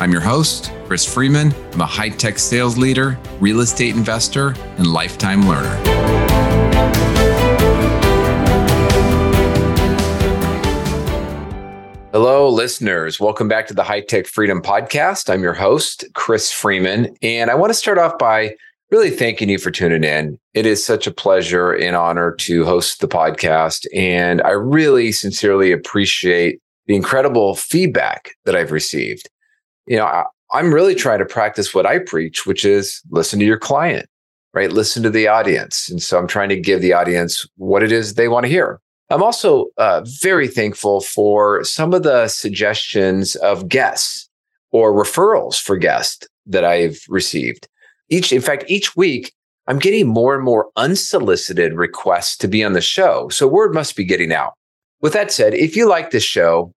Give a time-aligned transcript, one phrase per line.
[0.00, 1.52] I'm your host, Chris Freeman.
[1.72, 5.74] I'm a high tech sales leader, real estate investor, and lifetime learner.
[12.12, 13.18] Hello, listeners.
[13.18, 15.28] Welcome back to the High Tech Freedom Podcast.
[15.28, 17.16] I'm your host, Chris Freeman.
[17.20, 18.54] And I want to start off by
[18.92, 20.38] really thanking you for tuning in.
[20.54, 23.84] It is such a pleasure and honor to host the podcast.
[23.92, 29.28] And I really sincerely appreciate the incredible feedback that I've received
[29.88, 33.44] you know, I, I'm really trying to practice what I preach, which is listen to
[33.44, 34.08] your client,
[34.54, 34.72] right?
[34.72, 35.90] Listen to the audience.
[35.90, 38.80] And so I'm trying to give the audience what it is they want to hear.
[39.10, 44.28] I'm also uh, very thankful for some of the suggestions of guests
[44.70, 47.68] or referrals for guests that I've received.
[48.10, 49.32] Each, in fact, each week,
[49.66, 53.28] I'm getting more and more unsolicited requests to be on the show.
[53.28, 54.54] So word must be getting out.
[55.00, 56.72] With that said, if you like this show,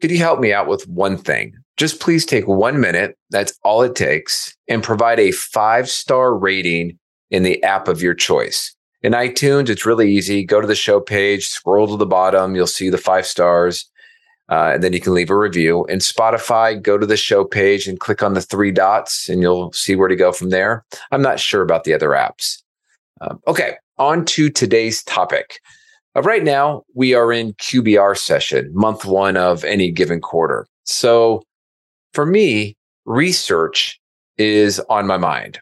[0.00, 1.54] could you help me out with one thing?
[1.76, 3.16] Just please take one minute.
[3.30, 6.98] That's all it takes and provide a five star rating
[7.30, 8.74] in the app of your choice.
[9.02, 10.44] In iTunes, it's really easy.
[10.44, 13.88] Go to the show page, scroll to the bottom, you'll see the five stars.
[14.48, 15.84] Uh, and then you can leave a review.
[15.86, 19.72] In Spotify, go to the show page and click on the three dots, and you'll
[19.72, 20.84] see where to go from there.
[21.10, 22.62] I'm not sure about the other apps.
[23.20, 25.60] Um, okay, on to today's topic.
[26.14, 30.66] Uh, right now, we are in QBR session, month one of any given quarter.
[30.84, 31.42] So
[32.16, 34.00] for me, research
[34.38, 35.60] is on my mind.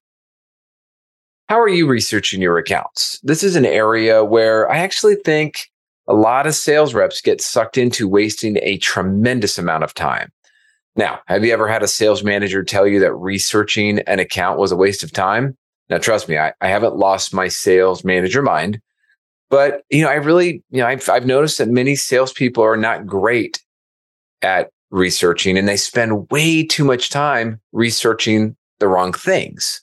[1.48, 3.18] How are you researching your accounts?
[3.24, 5.68] This is an area where I actually think
[6.06, 10.30] a lot of sales reps get sucked into wasting a tremendous amount of time.
[10.94, 14.70] Now, have you ever had a sales manager tell you that researching an account was
[14.70, 15.56] a waste of time?
[15.90, 18.80] Now, trust me, I, I haven't lost my sales manager mind,
[19.50, 23.08] but you know, I really, you know, I've, I've noticed that many salespeople are not
[23.08, 23.60] great
[24.40, 29.82] at researching and they spend way too much time researching the wrong things.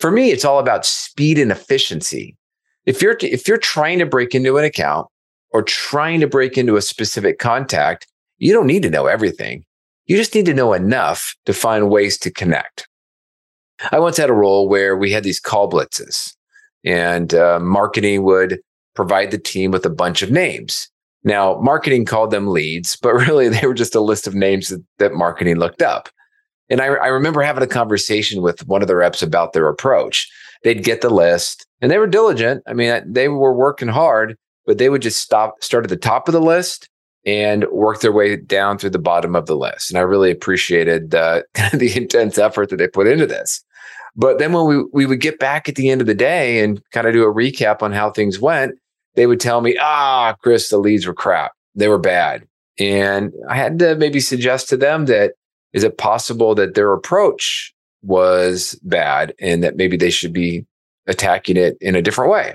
[0.00, 2.36] For me, it's all about speed and efficiency.
[2.84, 5.06] If you're if you're trying to break into an account
[5.50, 8.06] or trying to break into a specific contact,
[8.38, 9.64] you don't need to know everything.
[10.06, 12.88] You just need to know enough to find ways to connect.
[13.92, 16.34] I once had a role where we had these call blitzes,
[16.84, 18.60] and uh, marketing would
[18.94, 20.88] provide the team with a bunch of names.
[21.28, 24.82] Now, marketing called them leads, but really they were just a list of names that,
[24.96, 26.08] that marketing looked up.
[26.70, 30.30] And I, I, remember having a conversation with one of the reps about their approach.
[30.64, 32.62] They'd get the list and they were diligent.
[32.66, 34.36] I mean, they were working hard,
[34.66, 36.88] but they would just stop, start at the top of the list
[37.24, 39.90] and work their way down through the bottom of the list.
[39.90, 41.44] And I really appreciated the
[41.94, 43.62] intense effort that they put into this.
[44.16, 46.82] But then when we, we would get back at the end of the day and
[46.92, 48.74] kind of do a recap on how things went,
[49.18, 51.50] they would tell me, ah, Chris, the leads were crap.
[51.74, 52.46] They were bad.
[52.78, 55.32] And I had to maybe suggest to them that
[55.72, 60.64] is it possible that their approach was bad and that maybe they should be
[61.08, 62.54] attacking it in a different way?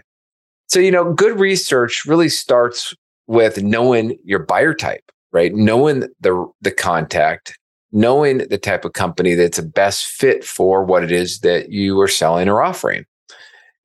[0.68, 2.94] So, you know, good research really starts
[3.28, 5.53] with knowing your buyer type, right?
[5.53, 7.59] Knowing the, the contact,
[7.91, 12.00] knowing the type of company that's a best fit for what it is that you
[12.00, 13.03] are selling or offering.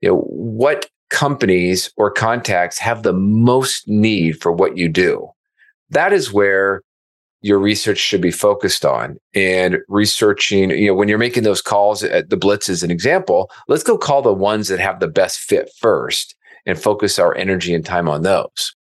[0.01, 5.29] You know, what companies or contacts have the most need for what you do.
[5.91, 6.83] That is where
[7.41, 12.03] your research should be focused on and researching, you know, when you're making those calls
[12.03, 15.39] at the blitz as an example, let's go call the ones that have the best
[15.39, 16.35] fit first
[16.67, 18.75] and focus our energy and time on those.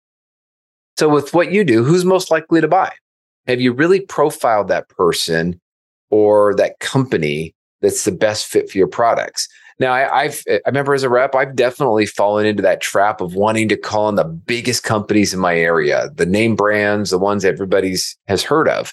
[0.98, 2.92] So with what you do, who's most likely to buy?
[3.46, 5.60] Have you really profiled that person
[6.10, 9.48] or that company that's the best fit for your products?
[9.80, 13.34] Now, I, have I remember as a rep, I've definitely fallen into that trap of
[13.34, 17.44] wanting to call on the biggest companies in my area, the name brands, the ones
[17.44, 18.92] everybody's has heard of.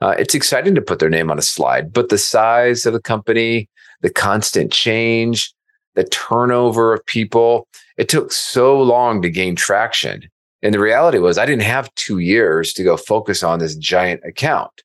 [0.00, 3.00] Uh, it's exciting to put their name on a slide, but the size of the
[3.00, 3.68] company,
[4.02, 5.54] the constant change,
[5.94, 10.28] the turnover of people, it took so long to gain traction.
[10.62, 14.22] And the reality was, I didn't have two years to go focus on this giant
[14.24, 14.82] account.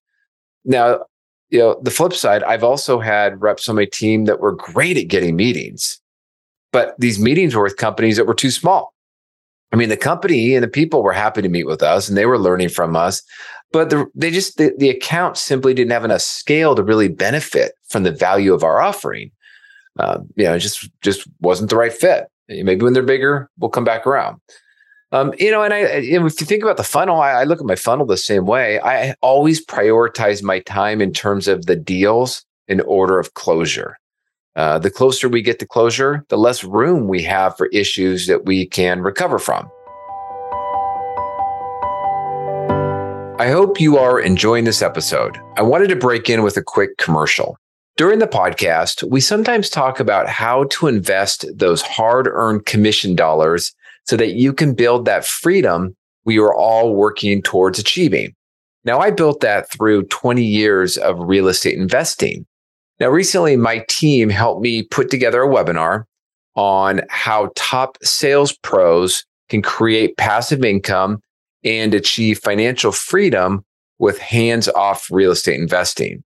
[0.63, 1.06] Now,
[1.50, 4.98] you know, the flip side, I've also had reps on my team that were great
[4.98, 6.00] at getting meetings,
[6.72, 8.94] but these meetings were with companies that were too small.
[9.72, 12.25] I mean, the company and the people were happy to meet with us and they
[12.25, 13.22] were learning from us,
[13.72, 17.74] but the, they just the, the account simply didn't have enough scale to really benefit
[17.88, 19.31] from the value of our offering.
[20.00, 22.25] Um, you know, it just just wasn't the right fit.
[22.48, 24.40] Maybe when they're bigger, we'll come back around.
[25.11, 27.65] Um, you know, and I, if you think about the funnel, I, I, look at
[27.65, 28.79] my funnel the same way.
[28.79, 33.97] I always prioritize my time in terms of the deals in order of closure.
[34.56, 38.45] Uh, the closer we get to closure, the less room we have for issues that
[38.45, 39.67] we can recover from.
[43.39, 45.39] I hope you are enjoying this episode.
[45.57, 47.57] I wanted to break in with a quick commercial.
[47.97, 53.73] During the podcast, we sometimes talk about how to invest those hard earned commission dollars
[54.09, 55.95] so that you can build that freedom
[56.25, 58.33] we are all working towards achieving.
[58.83, 62.47] Now, I built that through 20 years of real estate investing.
[63.00, 66.06] Now, recently, my team helped me put together a webinar
[66.56, 71.21] on how top sales pros can create passive income
[71.63, 73.63] and achieve financial freedom
[74.00, 76.23] with hands off real estate investing.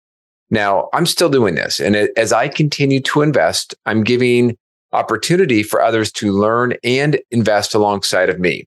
[0.50, 1.80] Now, I'm still doing this.
[1.80, 4.56] And as I continue to invest, I'm giving
[4.92, 8.66] opportunity for others to learn and invest alongside of me.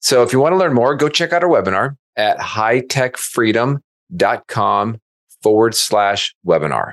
[0.00, 5.00] So if you want to learn more, go check out our webinar at hightechfreedom.com
[5.42, 6.92] forward slash webinar.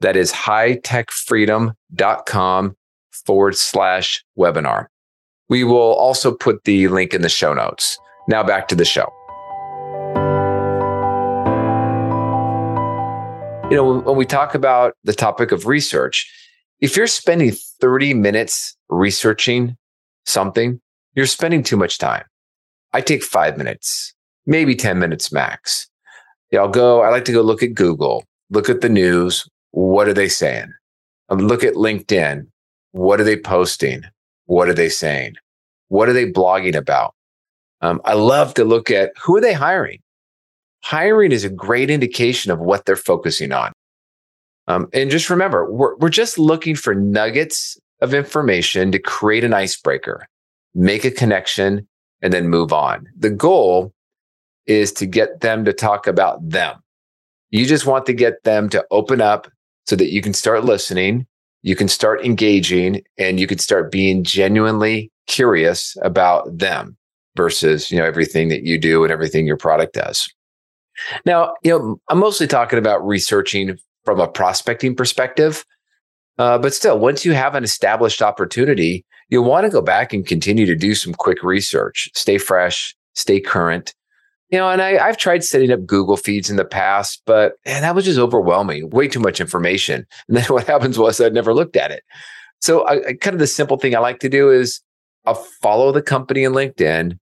[0.00, 2.76] That is hightechfreedom.com
[3.26, 4.86] forward slash webinar.
[5.48, 7.98] We will also put the link in the show notes.
[8.28, 9.08] Now back to the show.
[13.70, 16.39] You know, when we talk about the topic of research,
[16.80, 19.76] if you're spending 30 minutes researching
[20.24, 20.80] something,
[21.14, 22.24] you're spending too much time.
[22.92, 24.14] I take five minutes,
[24.46, 25.88] maybe 10 minutes max.
[26.50, 29.46] Yeah, I'll go, I like to go look at Google, look at the news.
[29.72, 30.72] What are they saying?
[31.28, 32.46] Um, look at LinkedIn.
[32.92, 34.02] What are they posting?
[34.46, 35.34] What are they saying?
[35.88, 37.14] What are they blogging about?
[37.82, 40.00] Um, I love to look at who are they hiring.
[40.82, 43.72] Hiring is a great indication of what they're focusing on.
[44.70, 49.52] Um, and just remember, we're, we're just looking for nuggets of information to create an
[49.52, 50.28] icebreaker,
[50.74, 51.88] make a connection,
[52.22, 53.08] and then move on.
[53.18, 53.92] The goal
[54.66, 56.76] is to get them to talk about them.
[57.50, 59.48] You just want to get them to open up
[59.88, 61.26] so that you can start listening,
[61.62, 66.96] you can start engaging, and you can start being genuinely curious about them
[67.36, 70.32] versus you know everything that you do and everything your product does.
[71.24, 75.64] Now, you know, I'm mostly talking about researching from a prospecting perspective.
[76.38, 80.26] Uh, but still, once you have an established opportunity, you'll want to go back and
[80.26, 83.94] continue to do some quick research, stay fresh, stay current.
[84.50, 87.82] You know, and I, have tried setting up Google feeds in the past, but man,
[87.82, 88.90] that was just overwhelming.
[88.90, 90.06] Way too much information.
[90.28, 92.02] And then what happens was I'd never looked at it.
[92.60, 94.80] So, I, I, kind of the simple thing I like to do is
[95.26, 97.18] I'll follow the company in LinkedIn,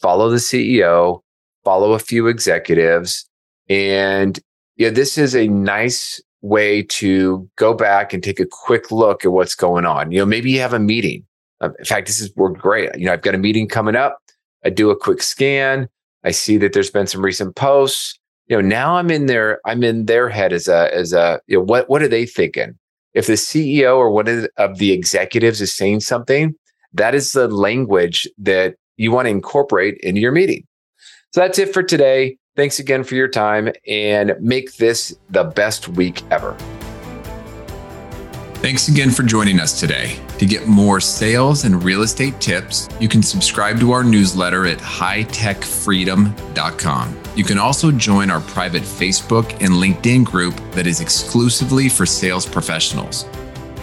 [0.00, 1.20] follow the CEO,
[1.64, 3.28] follow a few executives.
[3.68, 4.40] And
[4.76, 9.32] yeah, this is a nice way to go back and take a quick look at
[9.32, 10.12] what's going on.
[10.12, 11.24] You know, maybe you have a meeting.
[11.60, 12.90] Uh, in fact, this is worked great.
[12.98, 14.18] You know, I've got a meeting coming up.
[14.64, 15.88] I do a quick scan.
[16.24, 18.18] I see that there's been some recent posts.
[18.46, 21.58] You know, now I'm in their I'm in their head as a as a you
[21.58, 22.78] know what what are they thinking?
[23.14, 26.54] If the CEO or one of the executives is saying something,
[26.92, 30.66] that is the language that you want to incorporate into your meeting.
[31.32, 32.36] So that's it for today.
[32.56, 36.56] Thanks again for your time and make this the best week ever.
[38.64, 40.18] Thanks again for joining us today.
[40.38, 44.78] To get more sales and real estate tips, you can subscribe to our newsletter at
[44.78, 47.20] hightechfreedom.com.
[47.36, 52.46] You can also join our private Facebook and LinkedIn group that is exclusively for sales
[52.46, 53.26] professionals.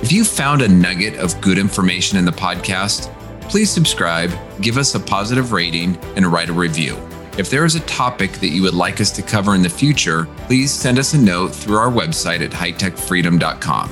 [0.02, 3.14] If you found a nugget of good information in the podcast,
[3.50, 6.98] please subscribe, give us a positive rating, and write a review.
[7.38, 10.26] If there is a topic that you would like us to cover in the future,
[10.48, 13.92] please send us a note through our website at hightechfreedom.com.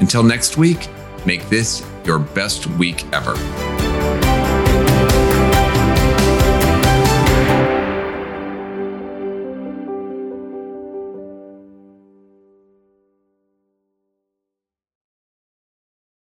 [0.00, 0.88] Until next week,
[1.24, 3.79] make this your best week ever.